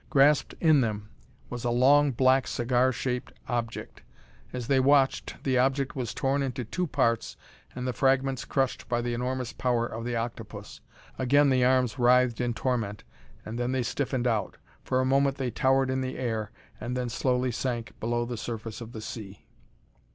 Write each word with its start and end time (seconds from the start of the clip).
Grasped 0.09 0.55
in 0.59 0.81
them 0.81 1.09
was 1.47 1.63
a 1.63 1.69
long, 1.69 2.09
black, 2.11 2.47
cigar 2.47 2.91
shaped 2.91 3.33
object. 3.47 4.01
As 4.51 4.65
they 4.65 4.79
watched 4.79 5.35
the 5.43 5.59
object 5.59 5.95
was 5.95 6.11
torn 6.15 6.41
into 6.41 6.65
two 6.65 6.87
parts 6.87 7.37
and 7.75 7.87
the 7.87 7.93
fragments 7.93 8.43
crushed 8.43 8.89
by 8.89 8.99
the 8.99 9.13
enormous 9.13 9.53
power 9.53 9.85
of 9.85 10.03
the 10.03 10.15
octopus. 10.15 10.81
Again 11.19 11.51
the 11.51 11.63
arms 11.63 11.99
writhed 11.99 12.41
in 12.41 12.55
torment, 12.55 13.03
and 13.45 13.59
then 13.59 13.73
they 13.73 13.83
stiffened 13.83 14.25
out. 14.25 14.57
For 14.83 15.01
a 15.01 15.05
moment 15.05 15.37
they 15.37 15.51
towered 15.51 15.91
in 15.91 16.01
the 16.01 16.17
air 16.17 16.49
and 16.79 16.97
then 16.97 17.07
slowly 17.07 17.51
sank 17.51 17.91
below 17.99 18.25
the 18.25 18.37
surface 18.37 18.81
of 18.81 18.93
the 18.93 19.01
sea. 19.01 19.45